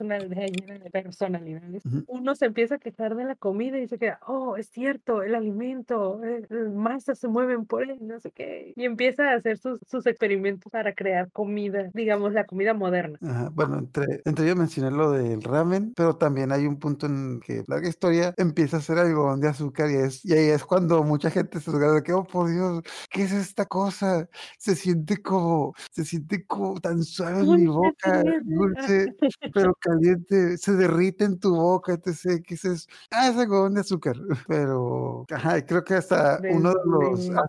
[0.00, 3.98] una aldea llena de personalidades, uno se empieza a quejar de la comida y se
[3.98, 8.72] queda, oh, es cierto, el alimento, eh, masas se mueven por él, no sé qué,
[8.74, 13.18] y empieza a hacer sus, sus experimentos para crear comida, digamos, la comida moderna.
[13.20, 17.40] Ajá, Bueno, entre, entre ellos mencioné lo del ramen, pero también hay un punto en
[17.40, 21.02] que larga historia empieza a hacer algodón de azúcar y, es, y ahí es cuando
[21.02, 24.28] mucha gente se agarra de que, oh, por Dios, ¿qué es esta cosa?
[24.58, 29.14] Se siente como, se siente como tan suave en mi boca, dulce,
[29.52, 32.42] pero caliente, se derrite en tu boca, etc.
[32.46, 32.86] ¿Qué es eso?
[33.10, 34.16] Ah, es algodón de azúcar,
[34.48, 37.44] pero, ajá, y creo que hasta uno de los, de vista,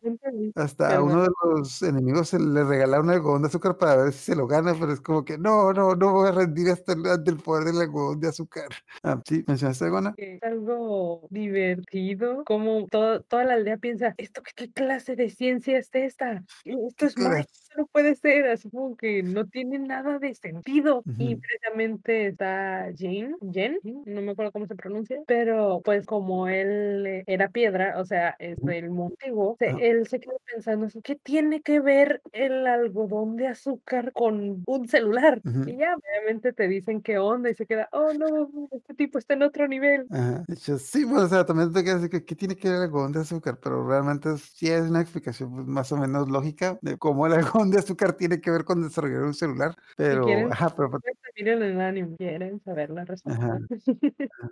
[0.55, 4.19] hasta a uno de los enemigos se le regalaron algodón de azúcar para ver si
[4.19, 7.05] se lo gana, pero es como que no, no, no voy a rendir hasta el-
[7.05, 8.69] ante el poder del algodón de azúcar.
[9.05, 9.85] Ah, sí, mencionaste
[10.15, 15.77] que es algo divertido, como todo, toda la aldea piensa, ¿esto qué, clase de ciencia
[15.77, 16.43] es esta?
[16.63, 21.03] Esto es esto no puede ser, así como que no tiene nada de sentido.
[21.17, 21.41] Y Ujú.
[21.41, 27.23] precisamente está Jane, Jen, no me acuerdo cómo se pronuncia, pero pues como él eh,
[27.43, 31.79] era piedra, o sea, es del antiguo, se- él se quedó pensando, ¿qué tiene que
[31.79, 35.41] ver el algodón de azúcar con un celular?
[35.43, 35.69] Ujú.
[35.69, 39.33] Y ya, obviamente te dicen qué onda y se queda, oh no, este tipo está
[39.33, 40.05] en otro nivel.
[40.09, 40.43] Ajá.
[40.47, 43.11] De sí, pues, o sea, también te quedas que, ¿qué tiene que ver el algodón
[43.11, 43.59] de azúcar?
[43.61, 47.79] Pero realmente sí es una explicación pues, más o menos lógica de cómo el dónde
[47.79, 50.89] azúcar tiene que ver con desarrollar un celular, pero, quieren ajá, pero
[51.35, 53.57] Miren el anime, quieren saber la respuesta.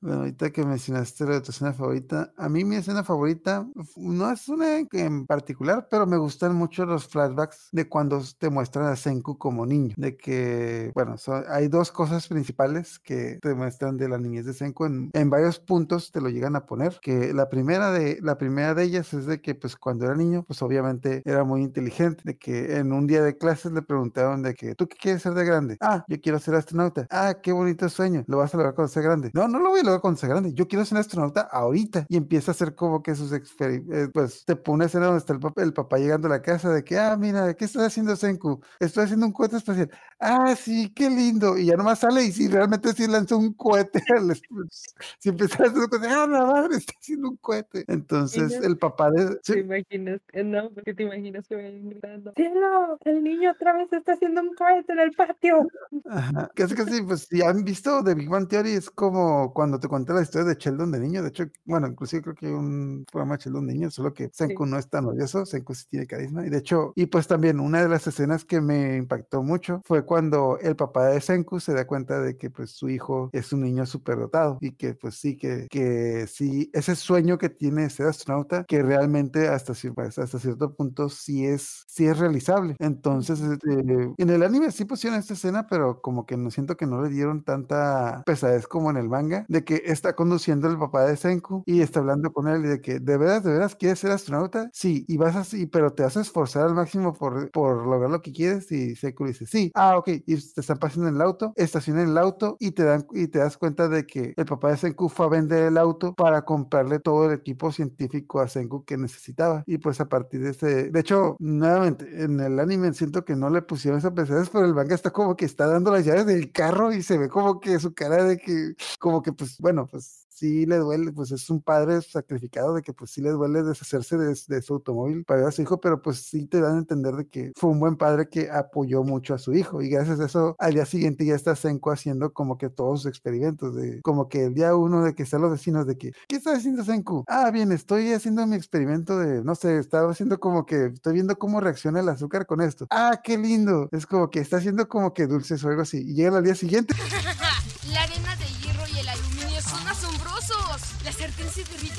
[0.02, 4.32] Bueno, ahorita que mencionaste lo de tu escena favorita, a mí mi escena favorita no
[4.32, 8.96] es una en particular, pero me gustan mucho los flashbacks de cuando te muestran a
[8.96, 9.94] Senku como niño.
[9.98, 11.16] De que, bueno,
[11.50, 14.86] hay dos cosas principales que te muestran de la niñez de Senku.
[14.86, 17.00] En, en varios puntos te lo llegan a poner.
[17.02, 20.44] Que la primera de, la primera de ellas es de que, pues, cuando era niño,
[20.44, 22.22] pues obviamente era muy inteligente.
[22.26, 25.34] De que en un día de clases le preguntaron de que, ¿tú qué quieres ser
[25.34, 25.78] de grande?
[25.82, 27.08] Ah, yo quiero ser astronauta.
[27.10, 28.24] Ah, qué bonito sueño.
[28.28, 29.32] Lo vas a lograr cuando sea grande.
[29.34, 30.54] No, no lo voy a lograr cuando sea grande.
[30.54, 32.06] Yo quiero ser astronauta ahorita.
[32.10, 34.10] Y empieza a hacer como que sus experimentos.
[34.14, 36.84] pues te pone escena donde está el papá, el papá llegando a la casa de
[36.84, 38.62] que, ah, mira, ¿qué estás haciendo, Senku?
[38.80, 39.90] Estoy haciendo un cohete espacial.
[40.20, 41.58] Ah, sí, qué lindo.
[41.58, 44.02] Y ya nomás sale y si realmente sí lanzó un cohete.
[45.20, 47.84] Si empieza a hacer un cohete, ah, la madre, está haciendo un cohete.
[47.88, 49.36] Entonces el papá de...
[49.44, 50.22] ¿Te imaginas?
[50.34, 52.34] eh, No, porque te imaginas que vayan gritando.
[52.36, 52.98] ¡Cielo!
[53.06, 55.68] El niño otra vez está haciendo un cohete en el patio.
[56.10, 59.88] Ajá, Casi, casi, pues si han visto The Big Bang Theory, es como cuando te
[59.88, 61.22] conté la historia de Sheldon de niño.
[61.24, 64.66] De hecho, bueno, inclusive creo que un programa de Sheldon de niño, solo que Senku
[64.66, 66.46] no es tan odioso, Senku sí tiene carisma.
[66.46, 70.06] Y de hecho, y pues también una de las escenas que me impactó mucho fue
[70.06, 73.62] cuando el papá de Senku se da cuenta de que pues su hijo es un
[73.62, 78.64] niño superdotado y que pues sí, que, que sí, ese sueño que tiene ser astronauta,
[78.66, 82.76] que realmente hasta, pues, hasta cierto punto sí es, sí es realizable.
[82.80, 86.86] Entonces, este, en el anime sí pusieron esta escena, pero como que no siento que
[86.86, 91.06] no le dieron tanta pesadez como en el manga, de que está conduciendo el papá
[91.06, 94.00] de Senku y está hablando con él y de que, ¿de veras, de veras quieres
[94.00, 94.70] ser astronauta?
[94.74, 98.22] Sí, y vas así, pero te vas a esforzar al máximo por, por lograr lo
[98.22, 101.54] que quieres y Senku dice, sí, ah, ok, y te están pasando en el auto,
[101.56, 104.78] estacionan el auto y te dan y te das cuenta de que el papá de
[104.78, 108.98] Senku fue a vender el auto para comprarle todo el equipo científico a Senku que
[108.98, 113.36] necesitaba y pues a partir de ese, de hecho, nuevamente, en el anime siento que
[113.36, 116.26] no le pusieron esa pesadez, pero el manga está como que está dando las llaves
[116.26, 119.88] del carro y se ve como que su cara de que, como que pues, bueno,
[119.88, 123.62] pues sí le duele, pues es un padre sacrificado de que pues sí le duele
[123.62, 126.80] deshacerse de, su automóvil para ayudar a su hijo, pero pues sí te dan a
[126.80, 130.20] entender de que fue un buen padre que apoyó mucho a su hijo y gracias
[130.20, 134.02] a eso al día siguiente ya está Senko haciendo como que todos sus experimentos, de
[134.02, 136.84] como que el día uno de que están los vecinos de que, ¿qué está haciendo
[136.84, 137.24] Senku?
[137.28, 141.38] Ah, bien, estoy haciendo mi experimento de, no sé, estaba haciendo como que, estoy viendo
[141.38, 142.88] cómo reacciona el azúcar con esto.
[142.90, 143.90] Ah, qué lindo.
[143.92, 146.00] Es como que está haciendo como que dulces o algo así.
[146.00, 146.96] Y llega al día siguiente
[147.94, 148.61] La arena de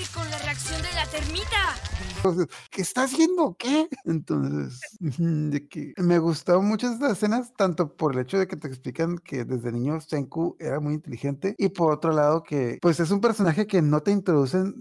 [0.09, 1.92] con la reacción de la termita.
[2.71, 3.57] ¿Qué está haciendo?
[3.59, 3.89] ¿Qué?
[4.05, 8.69] Entonces, de que me gustaron muchas estas escenas, tanto por el hecho de que te
[8.69, 13.11] explican que desde niño Senku era muy inteligente, y por otro lado que, pues es
[13.11, 14.75] un personaje que no te introducen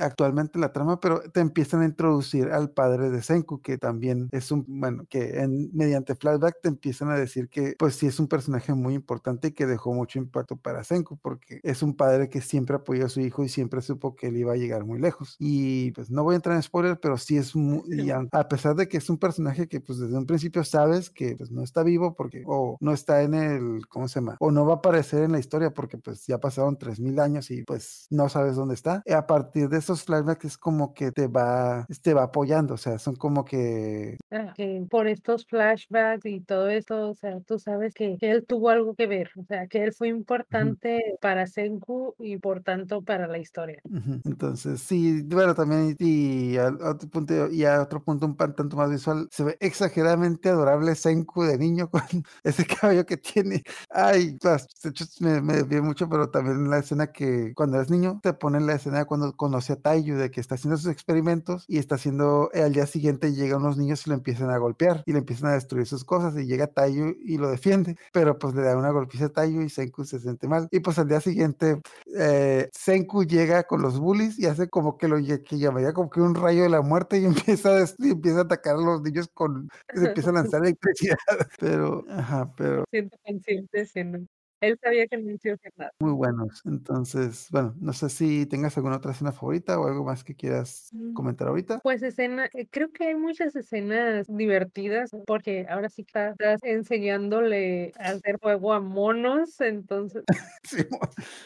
[0.00, 4.28] actualmente en la trama, pero te empiezan a introducir al padre de Senku, que también
[4.32, 8.20] es un, bueno, que en, mediante flashback te empiezan a decir que, pues sí es
[8.20, 12.28] un personaje muy importante y que dejó mucho impacto para Senku, porque es un padre
[12.28, 14.98] que siempre apoyó a su hijo y siempre supo que él iba a llegar muy
[14.98, 15.36] lejos.
[15.38, 18.48] Y pues no voy a entrar en spoiler, pero sí es muy, y a, a
[18.48, 21.62] pesar de que es un personaje que pues desde un principio sabes que pues no
[21.62, 24.36] está vivo porque o no está en el, ¿cómo se llama?
[24.40, 27.62] O no va a aparecer en la historia porque pues ya pasaron 3000 años y
[27.64, 29.02] pues no sabes dónde está.
[29.04, 32.78] Y a partir de esos flashbacks es como que te va, te va apoyando, o
[32.78, 37.58] sea, son como que Ah, que por estos flashbacks y todo esto, o sea, tú
[37.58, 41.46] sabes que, que él tuvo algo que ver, o sea, que él fue importante para
[41.46, 43.80] Senku y por tanto para la historia.
[44.24, 48.76] Entonces, sí, bueno, también, y a otro punto, y a otro punto un pan tanto
[48.76, 52.02] más visual, se ve exageradamente adorable Senku de niño con
[52.44, 53.62] ese cabello que tiene.
[53.90, 54.36] Ay,
[54.84, 58.66] hecho, me, me desvié mucho, pero también la escena que cuando eres niño te ponen
[58.66, 62.50] la escena cuando conoce a Taiyu, de que está haciendo sus experimentos y está haciendo,
[62.52, 65.50] eh, al día siguiente llegan unos niños y lo empiezan a golpear y le empiezan
[65.50, 68.90] a destruir sus cosas y llega Taiyu y lo defiende, pero pues le da una
[68.90, 70.68] golpiza a Taiyu y Senku se siente mal.
[70.70, 71.80] Y pues al día siguiente
[72.16, 76.20] eh, Senku llega con los bullies y hace como que lo que llamaría como que
[76.20, 77.24] un rayo de la muerte y
[77.58, 81.16] empieza a, y empieza a atacar a los niños con se empieza a lanzar electricidad.
[81.60, 84.26] Pero, ajá, pero Siento consciente que no.
[84.60, 85.92] Él sabía que no iba a hacer nada.
[86.00, 86.62] muy buenos.
[86.66, 90.88] Entonces, bueno, no sé si tengas alguna otra escena favorita o algo más que quieras
[90.92, 91.14] Mm.
[91.14, 91.78] comentar ahorita.
[91.82, 97.92] Pues escena, eh, creo que hay muchas escenas divertidas porque ahora sí está- estás enseñándole
[97.98, 100.24] a hacer juego a monos, entonces
[100.64, 100.84] Sí,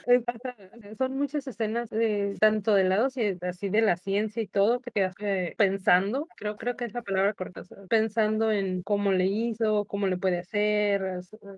[0.06, 0.56] eh, ajá,
[0.98, 4.90] son muchas escenas eh, tanto de lados y así de la ciencia y todo que
[4.90, 9.12] quedas eh, pensando, creo creo que es la palabra correcta, o sea, pensando en cómo
[9.12, 11.02] le hizo, cómo le puede hacer,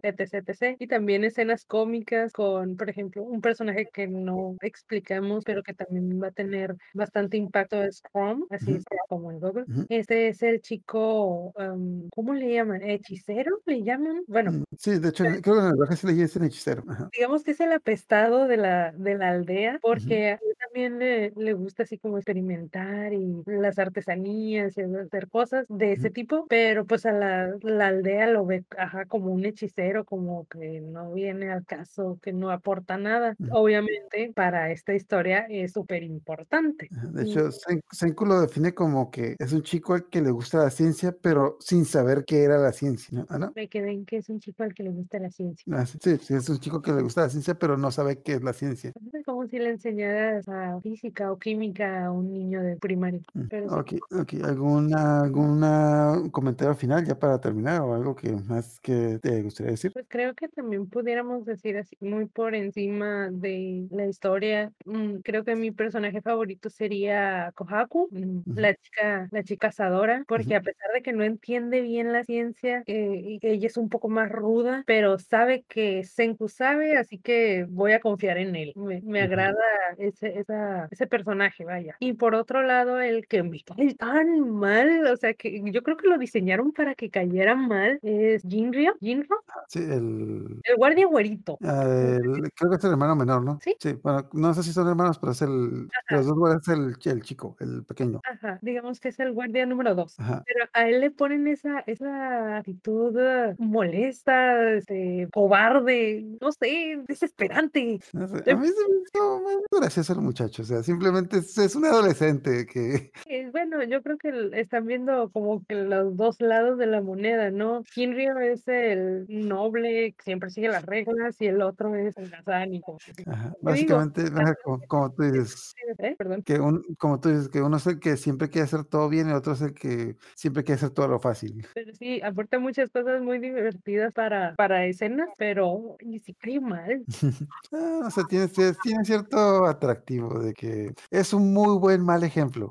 [0.03, 0.77] etc, etc.
[0.79, 5.75] Y también escenas escenas cómicas con, por ejemplo, un personaje que no explicamos, pero que
[5.75, 8.83] también va a tener bastante impacto es Chrome, así Ujú.
[8.89, 9.67] sea como el Google.
[9.69, 9.87] Ujú.
[9.89, 12.83] Este es el chico, am, ¿cómo le llaman?
[12.83, 13.61] ¿Hechicero?
[13.67, 14.23] ¿Le llaman?
[14.27, 16.85] Bueno, Mm, Sí, de hecho, creo que en el sí le dicen hechicero.
[16.89, 17.11] Ajá.
[17.13, 21.31] digamos que es el apestado de la, de la aldea, porque a él también le,
[21.37, 26.85] le gusta así como experimentar y las artesanías y hacer cosas de ese tipo, pero
[26.87, 31.36] pues a la, la aldea lo ve ajá, como un hechicero, como que no viene
[31.45, 33.35] al caso, que no aporta nada.
[33.51, 36.89] Obviamente para esta historia es súper importante.
[36.91, 40.59] De hecho, Sen- Senku lo define como que es un chico al que le gusta
[40.59, 43.27] la ciencia, pero sin saber qué era la ciencia, ¿no?
[43.29, 43.53] ¿Ah, no?
[43.55, 45.65] Me quedé en que es un chico al que le gusta la ciencia.
[45.77, 48.35] Ah, sí, sí, es un chico que le gusta la ciencia, pero no sabe qué
[48.35, 48.93] es la ciencia.
[49.27, 53.21] Como si le enseñaras a física o química a un niño de primaria.
[53.35, 53.81] Mm, Pero sí.
[53.81, 54.35] Ok, ok.
[54.45, 59.73] ¿Alguna, alguna un comentario final ya para terminar o algo que más que te gustaría
[59.73, 59.93] decir?
[59.93, 64.73] Pues creo que también pudiéramos decir así, muy por encima de la historia.
[64.85, 70.55] mm, creo que mi personaje favorito sería Kohaku, mm, la chica, la chica cazadora, porque
[70.55, 74.31] a pesar de que no entiende bien la ciencia, eh, ella es un poco más
[74.31, 78.73] ruda, pero sabe que Senku sabe, así que voy a confiar en él.
[78.77, 79.27] Me, me Ujú.
[79.27, 79.57] agrada
[79.99, 81.97] ese, esa, ese personaje, vaya.
[82.01, 85.97] Y por otro lado, el que me cae tan mal, o sea, que yo creo
[85.97, 88.95] que lo diseñaron para que cayera mal, es Jinryo.
[89.01, 89.37] Jinro.
[89.69, 91.59] Sí, el, El guardia güerito.
[91.63, 93.59] ah, el- creo que es el hermano menor, ¿no?
[93.63, 93.77] ¿Sí?
[93.81, 96.17] Sí, bueno, no sé si son hermanos, pero es el, Ajá.
[96.17, 98.21] los dos es el, el chico, el pequeño.
[98.25, 100.19] Ajá, digamos que es el guardia número dos.
[100.21, 100.43] Ajá.
[100.47, 103.17] Pero a él le ponen esa, esa actitud
[103.59, 108.01] molesta, este, cobarde, no sé, desesperante.
[108.13, 108.75] No sé, a mí se
[109.15, 113.49] me hizo muy gracioso el muchacho, o sea, simplemente es, es un adolescente que Eh,
[113.51, 117.83] bueno, yo creo que están viendo como que los dos lados de la moneda, ¿no?
[117.95, 122.99] Kinryo es el noble que siempre sigue las reglas y el otro es el satánico.
[123.27, 126.15] Ajá, digo, básicamente, ajá, como, como tú dices, ¿Eh?
[126.17, 126.43] Perdón.
[126.43, 129.29] que un, como tú dices, que uno es el que siempre quiere hacer todo bien
[129.29, 131.67] y el otro es el que siempre quiere hacer todo lo fácil.
[131.75, 137.05] Pero sí, aporta muchas cosas muy divertidas para, para escenas, pero y sí cae mal.
[137.73, 142.23] Ah, o sea, tiene, tiene tiene cierto atractivo de que es un muy buen mal
[142.25, 142.71] ejemplo.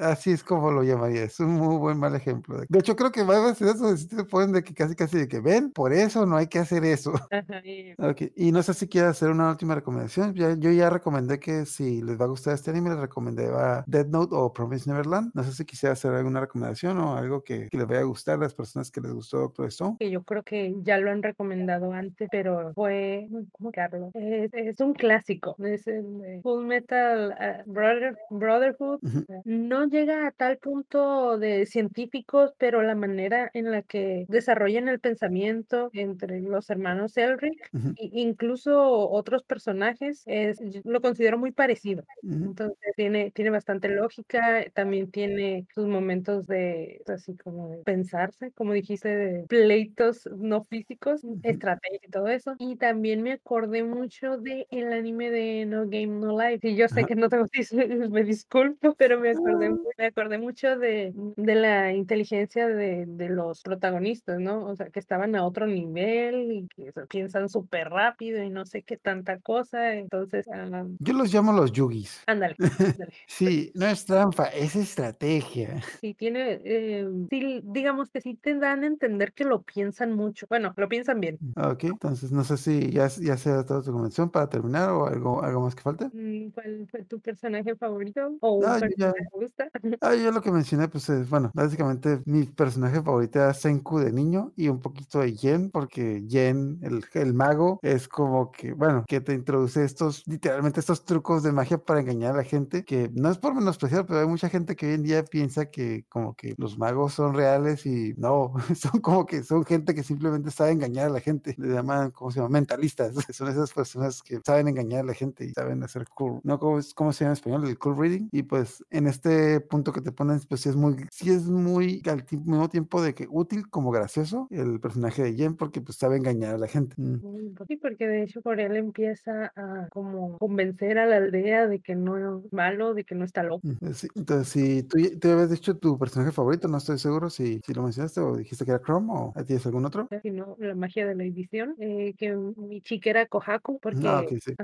[0.00, 2.60] Así es como lo llamaría, es un muy buen mal ejemplo.
[2.68, 5.18] De hecho, creo que va a ser eso, si te ponen de que casi casi
[5.18, 7.12] de que ven, por eso no hay que hacer eso.
[7.30, 7.94] Ajá, y-
[8.52, 10.34] no sé si quieres hacer una última recomendación.
[10.34, 13.84] Ya, yo ya recomendé que si les va a gustar este anime, les recomendé a
[13.86, 15.30] Dead Note o Promise Neverland.
[15.34, 18.36] No sé si quisiera hacer alguna recomendación o algo que, que les vaya a gustar
[18.36, 19.96] a las personas que les gustó Doctor Stone.
[19.98, 24.10] que yo creo que ya lo han recomendado antes, pero fue, ¿cómo explicarlo?
[24.14, 25.15] Es, es un clásico,
[25.58, 29.00] es el de Full Metal ah, Brother, Brotherhood.
[29.02, 34.24] Ujú, eh, No llega a tal punto de científicos, pero la manera en la que
[34.28, 41.38] desarrollan el pensamiento entre los hermanos Elric, ujú, e incluso otros personajes, es, lo considero
[41.38, 42.04] muy parecido.
[42.22, 48.52] ujú, Entonces tiene, tiene bastante lógica, también tiene sus momentos de así como de pensarse,
[48.52, 52.54] como dijiste, de pleitos no físicos, estrategia y todo eso.
[52.58, 56.68] Y también me acordé mucho de el anime de No Game No Life.
[56.68, 57.46] Y yo sé que no tengo
[58.10, 59.76] me disculpo, pero me acordé, Ah.
[59.98, 64.64] me acordé mucho de, de la inteligencia de, de los protagonistas, ¿no?
[64.66, 68.82] O sea, que estaban a otro nivel y que piensan súper rápido y no sé
[68.82, 69.94] qué tanta cosa.
[69.94, 72.22] Entonces, ah, Yo los llamo los yugis.
[72.26, 72.56] ándale,
[72.98, 73.12] ándale.
[73.26, 75.80] Sí, no es trampa, es estrategia.
[76.00, 80.46] Sí, tiene, eh, sí, digamos que sí te dan a entender que lo piensan mucho.
[80.48, 81.38] Bueno, lo piensan bien.
[81.56, 85.42] Ok, entonces no sé si ya, ya sea toda tu convención para terminar o algo,
[85.42, 86.10] algo más que falta.
[86.12, 88.36] Mm, ¿Cuál fue tu personaje favorito?
[88.40, 89.70] ¿O un No, ya- personaje que te gusta?
[90.00, 94.12] Ah, yo lo que mencioné, pues es, bueno, básicamente mi personaje favorito era Senku de
[94.12, 99.04] niño y un poquito de Yen, porque Yen, el, el mago, es como que, bueno,
[99.08, 103.10] que te introduce estos, literalmente estos trucos de magia para engañar a la gente, que
[103.14, 106.34] no es por menospreciar, pero hay mucha gente que hoy en día piensa que como
[106.34, 110.72] que los magos son reales y no, son como que son gente que simplemente sabe
[110.72, 112.50] engañar a la gente, le llaman, ¿cómo se llama?
[112.50, 116.58] Mentalistas, son esas personas que saben engañar a la gente y saben hacer cool, ¿no?
[116.58, 117.64] ¿Cómo, es- cómo se llama en español?
[117.66, 118.28] El cool reading.
[118.32, 122.02] Y pues en este punto que te ponen, pues sí es muy, sí es muy
[122.06, 126.16] al mismo tiempo de que útil como gracioso el personaje de Jen porque pues sabe
[126.16, 126.94] engañar a la gente.
[126.98, 127.54] Mm.
[127.68, 131.94] Sí, porque de hecho por él empieza a como convencer a la aldea de que
[131.94, 133.66] no es malo, de que no está loco.
[133.94, 137.74] Sí, Entonces, si tú, ya habías dicho tu personaje favorito, no estoy seguro si, si
[137.74, 140.08] lo mencionaste o dijiste que era Chrome o tienes algún otro.
[140.22, 144.54] sino la magia de la edición, eh, que mi chica era Kohaku, porque Ah, sí.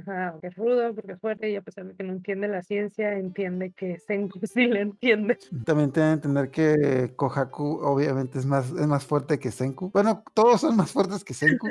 [0.40, 3.12] Que es rudo, porque es fuerte, y a pesar de que no entiende la ciencia,
[3.12, 5.38] entiende que Senku sí le entiende.
[5.64, 9.90] También te que entender que Kohaku obviamente es más, es más fuerte que Senku.
[9.92, 11.68] Bueno, todos son más fuertes que Senku.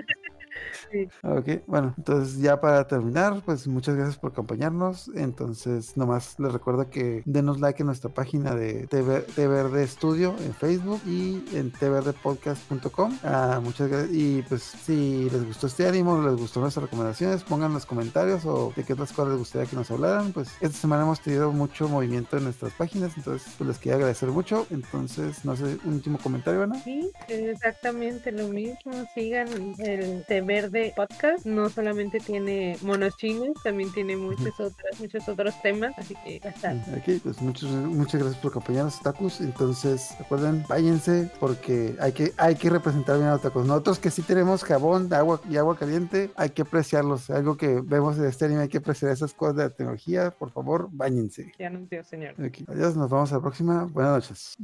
[0.92, 1.08] Sí.
[1.24, 5.10] Ok, bueno, entonces ya para terminar, pues muchas gracias por acompañarnos.
[5.16, 11.02] Entonces, nomás les recuerdo que denos like en nuestra página de TV, Studio en Facebook
[11.06, 13.18] y en tverdepodcast.com.
[13.24, 14.12] Ah, muchas gracias.
[14.14, 18.74] Y pues si les gustó este ánimo, les gustó nuestras recomendaciones, pongan los comentarios o
[18.76, 20.32] de qué otras cosas les gustaría que nos hablaran.
[20.34, 24.30] Pues esta semana hemos tenido mucho movimiento en nuestras páginas, entonces pues les quiero agradecer
[24.30, 24.66] mucho.
[24.70, 26.82] Entonces, no sé, un último comentario, Ana.
[26.84, 28.92] Sí, exactamente lo mismo.
[29.14, 29.48] Sigan
[29.80, 31.46] el Té Verde Podcast.
[31.46, 35.94] No solamente tiene monos chinos, también tiene muchas otras, muchos otros temas.
[35.98, 36.72] Así que ya está.
[36.94, 39.40] Aquí, pues muchas, muchas gracias por acompañarnos, Otakus.
[39.40, 43.66] Entonces, recuerden, váyanse porque hay que, hay que representar bien a Otakus.
[43.66, 47.30] Nosotros que sí tenemos jabón, agua y agua caliente, hay que apreciarlos.
[47.30, 50.32] Algo que vemos en este anime, hay que apreciar esas cosas de la tecnología.
[50.32, 51.54] Por favor, váyanse.
[51.58, 52.36] Ya anunció, señor.
[52.44, 52.66] Aquí.
[52.68, 53.86] Adiós, nos vemos a la próxima.
[53.86, 54.58] Buenas noches.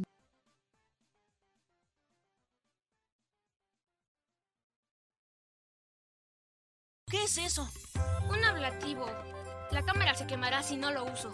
[7.09, 7.65] ¿Qué es eso?
[8.27, 9.05] Un ablativo.
[9.71, 11.31] La cámara se quemará si no lo uso.